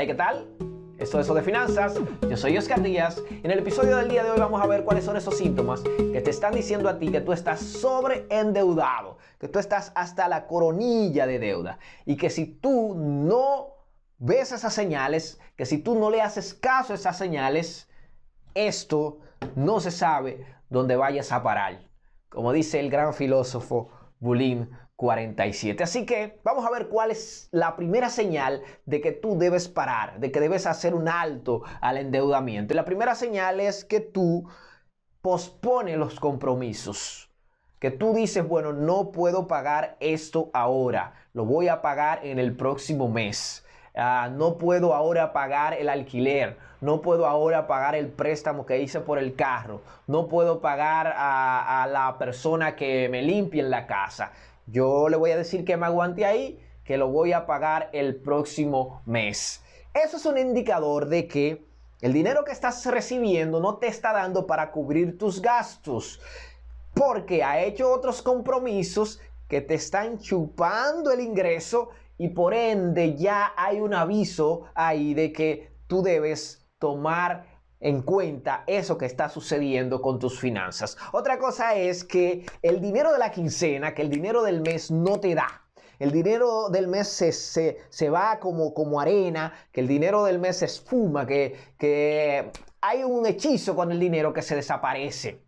[0.00, 0.46] Hey, ¿qué tal?
[0.96, 1.98] Esto es Eso de Finanzas.
[2.30, 3.20] Yo soy Oscar Díaz.
[3.42, 6.20] En el episodio del día de hoy vamos a ver cuáles son esos síntomas que
[6.20, 11.26] te están diciendo a ti que tú estás sobreendeudado, que tú estás hasta la coronilla
[11.26, 13.74] de deuda y que si tú no
[14.18, 17.90] ves esas señales, que si tú no le haces caso a esas señales,
[18.54, 19.18] esto
[19.56, 21.88] no se sabe dónde vayas a parar.
[22.28, 23.90] Como dice el gran filósofo
[24.20, 25.84] Bulín 47.
[25.84, 30.18] Así que vamos a ver cuál es la primera señal de que tú debes parar,
[30.18, 32.74] de que debes hacer un alto al endeudamiento.
[32.74, 34.48] La primera señal es que tú
[35.22, 37.30] pospones los compromisos.
[37.78, 42.56] Que tú dices, bueno, no puedo pagar esto ahora, lo voy a pagar en el
[42.56, 43.64] próximo mes.
[43.94, 48.98] Ah, no puedo ahora pagar el alquiler, no puedo ahora pagar el préstamo que hice
[48.98, 53.86] por el carro, no puedo pagar a, a la persona que me limpie en la
[53.86, 54.32] casa.
[54.70, 58.16] Yo le voy a decir que me aguante ahí, que lo voy a pagar el
[58.16, 59.62] próximo mes.
[59.94, 61.66] Eso es un indicador de que
[62.02, 66.20] el dinero que estás recibiendo no te está dando para cubrir tus gastos,
[66.94, 73.54] porque ha hecho otros compromisos que te están chupando el ingreso y por ende ya
[73.56, 80.00] hay un aviso ahí de que tú debes tomar en cuenta eso que está sucediendo
[80.02, 80.96] con tus finanzas.
[81.12, 85.20] Otra cosa es que el dinero de la quincena, que el dinero del mes no
[85.20, 85.64] te da.
[85.98, 90.58] El dinero del mes se, se, va como, como arena, que el dinero del mes
[90.58, 95.42] se esfuma, que, que hay un hechizo con el dinero que se desaparece.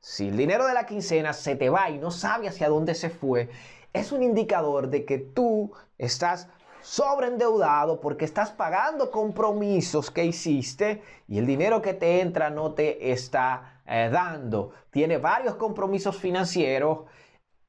[0.00, 3.08] Si el dinero de la quincena se te va y no sabe hacia dónde se
[3.08, 3.50] fue,
[3.92, 6.48] es un indicador de que tú estás
[6.82, 13.12] sobreendeudado porque estás pagando compromisos que hiciste y el dinero que te entra no te
[13.12, 14.72] está eh, dando.
[14.90, 17.04] Tiene varios compromisos financieros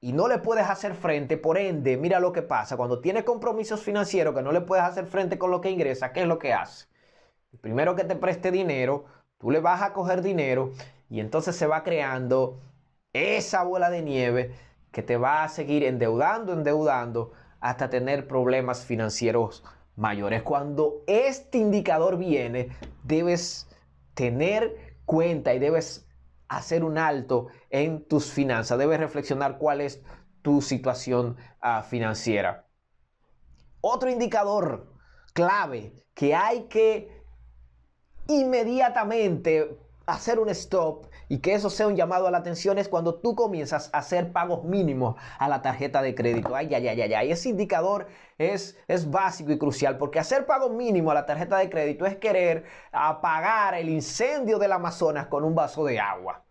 [0.02, 2.76] y no le puedes hacer frente, por ende, mira lo que pasa.
[2.76, 6.24] Cuando tienes compromisos financieros que no le puedes hacer frente con lo que ingresa, ¿qué
[6.24, 6.88] es lo que hace?
[7.62, 9.06] Primero que te preste dinero,
[9.38, 10.72] tú le vas a coger dinero
[11.10, 12.60] y entonces se va creando
[13.14, 14.56] esa bola de nieve
[14.92, 17.32] que te va a seguir endeudando, endeudando,
[17.64, 19.64] hasta tener problemas financieros
[19.96, 20.44] mayores.
[20.44, 23.70] Cuando este indicador viene, debes
[24.14, 26.06] tener cuenta y debes
[26.50, 28.78] hacer un alto en tus finanzas.
[28.78, 30.04] Debes reflexionar cuál es
[30.42, 32.68] tu situación uh, financiera.
[33.80, 34.92] Otro indicador
[35.32, 37.24] clave que hay que
[38.28, 43.16] inmediatamente hacer un stop y que eso sea un llamado a la atención es cuando
[43.16, 46.56] tú comienzas a hacer pagos mínimos a la tarjeta de crédito.
[46.56, 47.32] Ay, ay, ay, ay, ay.
[47.32, 51.70] Ese indicador es, es básico y crucial porque hacer pagos mínimos a la tarjeta de
[51.70, 56.44] crédito es querer apagar el incendio del Amazonas con un vaso de agua.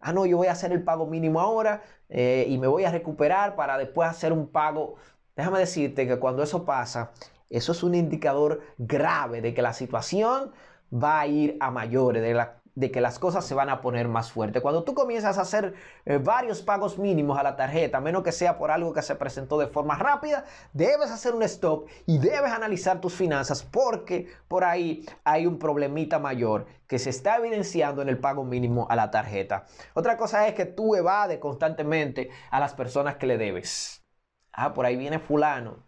[0.00, 2.90] Ah, no, yo voy a hacer el pago mínimo ahora eh, y me voy a
[2.90, 4.96] recuperar para después hacer un pago.
[5.36, 7.12] Déjame decirte que cuando eso pasa,
[7.50, 10.52] eso es un indicador grave de que la situación
[10.92, 14.08] va a ir a mayores, de la de que las cosas se van a poner
[14.08, 14.62] más fuertes.
[14.62, 18.58] Cuando tú comienzas a hacer eh, varios pagos mínimos a la tarjeta, menos que sea
[18.58, 23.00] por algo que se presentó de forma rápida, debes hacer un stop y debes analizar
[23.00, 28.18] tus finanzas porque por ahí hay un problemita mayor que se está evidenciando en el
[28.18, 29.66] pago mínimo a la tarjeta.
[29.94, 34.04] Otra cosa es que tú evades constantemente a las personas que le debes.
[34.52, 35.78] Ah, por ahí viene fulano.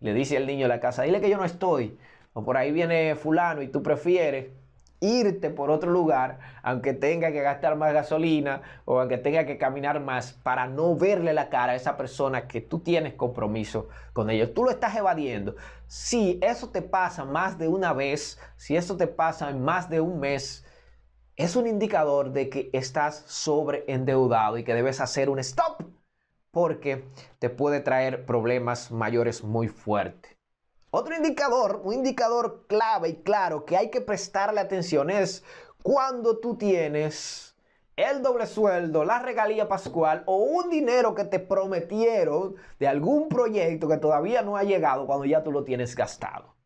[0.00, 1.98] Le dice el niño de la casa, dile que yo no estoy.
[2.32, 4.50] O por ahí viene fulano y tú prefieres
[5.02, 10.00] irte por otro lugar, aunque tenga que gastar más gasolina o aunque tenga que caminar
[10.00, 14.54] más para no verle la cara a esa persona que tú tienes compromiso con ellos.
[14.54, 15.56] Tú lo estás evadiendo.
[15.86, 20.00] Si eso te pasa más de una vez, si eso te pasa en más de
[20.00, 20.64] un mes,
[21.36, 25.82] es un indicador de que estás sobreendeudado y que debes hacer un stop
[26.52, 27.04] porque
[27.38, 30.31] te puede traer problemas mayores muy fuertes.
[30.94, 35.42] Otro indicador, un indicador clave y claro que hay que prestarle atención es
[35.82, 37.56] cuando tú tienes
[37.96, 43.88] el doble sueldo, la regalía pascual o un dinero que te prometieron de algún proyecto
[43.88, 46.56] que todavía no ha llegado cuando ya tú lo tienes gastado.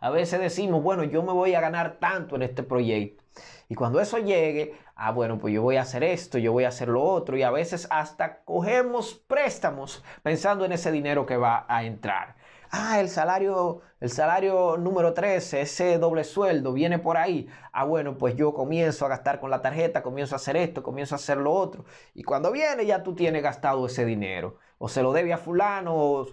[0.00, 3.24] A veces decimos, bueno, yo me voy a ganar tanto en este proyecto.
[3.68, 6.68] Y cuando eso llegue, ah, bueno, pues yo voy a hacer esto, yo voy a
[6.68, 7.36] hacer lo otro.
[7.36, 12.36] Y a veces hasta cogemos préstamos pensando en ese dinero que va a entrar
[12.70, 17.48] ah, el salario, el salario número 13, ese doble sueldo viene por ahí.
[17.72, 21.14] Ah, bueno, pues yo comienzo a gastar con la tarjeta, comienzo a hacer esto, comienzo
[21.14, 21.84] a hacer lo otro.
[22.14, 24.58] Y cuando viene ya tú tienes gastado ese dinero.
[24.78, 26.26] O se lo debe a fulano.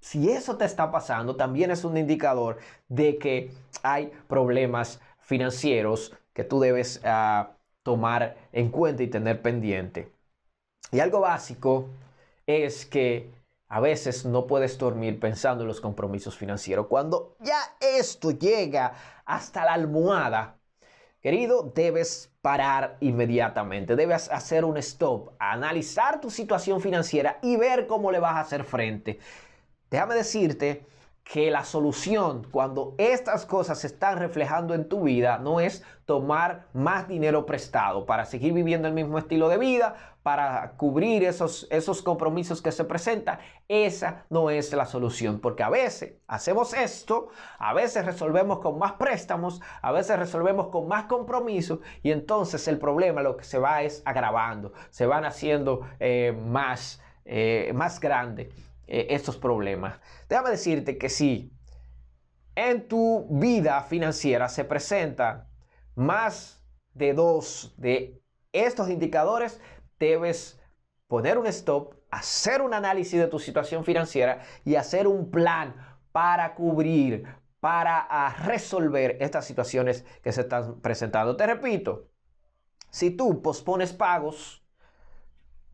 [0.00, 2.58] Si eso te está pasando, también es un indicador
[2.88, 3.52] de que
[3.82, 10.12] hay problemas financieros que tú debes ah, tomar en cuenta y tener pendiente.
[10.92, 11.88] Y algo básico
[12.46, 13.30] es que
[13.70, 16.88] a veces no puedes dormir pensando en los compromisos financieros.
[16.88, 18.92] Cuando ya esto llega
[19.24, 20.58] hasta la almohada,
[21.20, 23.94] querido, debes parar inmediatamente.
[23.94, 28.64] Debes hacer un stop, analizar tu situación financiera y ver cómo le vas a hacer
[28.64, 29.20] frente.
[29.88, 30.84] Déjame decirte
[31.24, 36.66] que la solución cuando estas cosas se están reflejando en tu vida no es tomar
[36.72, 39.94] más dinero prestado para seguir viviendo el mismo estilo de vida,
[40.24, 43.38] para cubrir esos, esos compromisos que se presentan.
[43.68, 47.28] Esa no es la solución, porque a veces hacemos esto,
[47.58, 52.78] a veces resolvemos con más préstamos, a veces resolvemos con más compromisos y entonces el
[52.78, 58.50] problema lo que se va es agravando, se van haciendo eh, más, eh, más grande.
[58.92, 60.00] Eh, estos problemas.
[60.28, 61.52] Déjame decirte que si
[62.56, 65.46] en tu vida financiera se presentan
[65.94, 66.60] más
[66.94, 68.20] de dos de
[68.50, 69.60] estos indicadores,
[70.00, 70.60] debes
[71.06, 75.76] poner un stop, hacer un análisis de tu situación financiera y hacer un plan
[76.10, 77.24] para cubrir,
[77.60, 81.36] para ah, resolver estas situaciones que se están presentando.
[81.36, 82.08] Te repito,
[82.90, 84.59] si tú pospones pagos,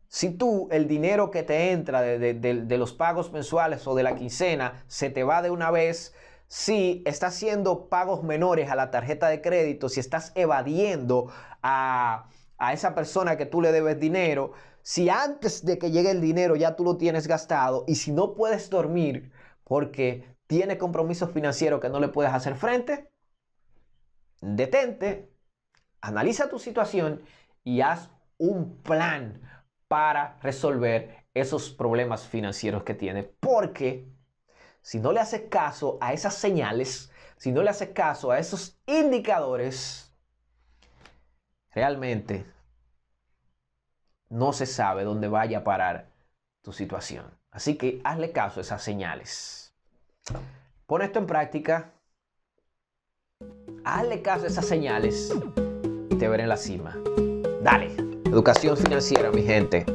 [0.08, 4.85] si tú el dinero que te entra de, los pagos mensuales o de la quincena
[4.87, 6.14] se te va de una vez,
[6.49, 11.31] si estás haciendo pagos menores a la tarjeta de crédito, si estás evadiendo
[11.62, 16.20] a, a esa persona que tú le debes dinero, si antes de que llegue el
[16.20, 19.32] dinero ya tú lo tienes gastado y si no puedes dormir
[19.64, 23.11] porque tiene compromisos financieros que no le puedes hacer frente,
[24.41, 25.32] detente,
[26.00, 27.23] analiza tu situación
[27.64, 29.41] y haz un plan
[29.97, 33.23] para resolver esos problemas financieros que tiene.
[33.23, 34.07] Porque
[34.83, 38.79] si no le hace caso a esas señales, si no le hace caso a esos
[38.85, 40.15] indicadores,
[41.71, 42.45] realmente
[44.29, 46.11] no se sabe dónde vaya a parar
[46.61, 47.31] tu situación.
[47.51, 49.75] Así que hazle caso a esas señales.
[50.85, 51.95] Pon esto en práctica.
[53.83, 55.33] Hazle caso a esas señales
[56.11, 56.95] y te veré en la cima.
[57.63, 58.06] Dale.
[58.26, 59.87] Educación financiera, mi gente.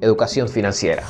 [0.00, 1.04] Educación financiera.